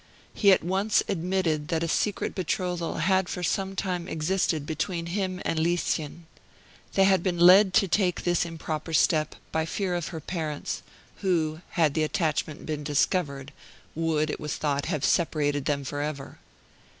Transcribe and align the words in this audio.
He 0.33 0.51
at 0.51 0.63
once 0.63 1.03
admitted 1.07 1.67
that 1.67 1.83
a 1.83 1.87
secret 1.87 2.33
betrothal 2.33 2.95
had 2.95 3.29
for 3.29 3.43
some 3.43 3.75
time 3.75 4.07
existed 4.07 4.65
between 4.65 5.05
him 5.05 5.39
and 5.45 5.59
Lieschen. 5.59 6.25
They 6.93 7.03
had 7.03 7.21
been 7.21 7.37
led 7.37 7.71
to 7.75 7.87
take 7.87 8.23
this 8.23 8.43
improper 8.43 8.93
step 8.93 9.35
by 9.51 9.67
fear 9.67 9.93
of 9.93 10.07
her 10.07 10.19
parents, 10.19 10.81
who, 11.17 11.61
had 11.77 11.93
the 11.93 12.01
attachment 12.01 12.65
been 12.65 12.83
discovered, 12.83 13.53
would, 13.93 14.31
it 14.31 14.39
was 14.39 14.55
thought, 14.55 14.85
have 14.87 15.05
separated 15.05 15.65
them 15.65 15.83
for 15.83 16.01
ever. 16.01 16.39